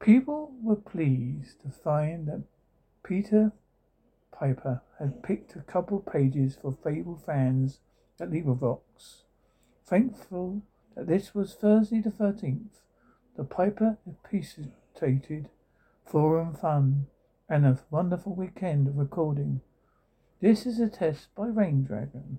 People 0.00 0.54
were 0.62 0.76
pleased 0.76 1.60
to 1.60 1.68
find 1.68 2.26
that 2.26 2.44
Peter 3.02 3.52
Piper 4.32 4.80
had 4.98 5.22
picked 5.22 5.54
a 5.54 5.60
couple 5.60 6.00
pages 6.00 6.56
for 6.60 6.72
Fable 6.82 7.18
fans 7.18 7.80
at 8.18 8.30
LibriVox. 8.30 9.24
Thankful 9.84 10.62
that 10.96 11.06
this 11.06 11.34
was 11.34 11.54
Thursday 11.54 12.00
the 12.00 12.10
13th, 12.10 12.80
the 13.36 13.44
Piper 13.44 13.98
appreciated 14.06 15.50
forum 16.06 16.54
fun 16.54 17.06
and 17.46 17.66
a 17.66 17.78
wonderful 17.90 18.34
weekend 18.34 18.88
of 18.88 18.96
recording. 18.96 19.60
This 20.40 20.64
is 20.64 20.80
a 20.80 20.88
test 20.88 21.34
by 21.34 21.46
Rain 21.48 21.84
Dragon. 21.84 22.38